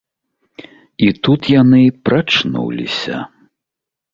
[1.07, 3.17] І тут яны прачнуліся!